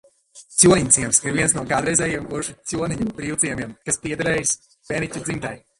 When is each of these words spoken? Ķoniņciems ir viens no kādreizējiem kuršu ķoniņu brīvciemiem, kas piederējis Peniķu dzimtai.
Ķoniņciems 0.61 1.19
ir 1.25 1.35
viens 1.35 1.53
no 1.57 1.65
kādreizējiem 1.73 2.25
kuršu 2.33 2.57
ķoniņu 2.73 3.09
brīvciemiem, 3.21 3.79
kas 3.91 4.05
piederējis 4.07 4.61
Peniķu 4.91 5.29
dzimtai. 5.29 5.57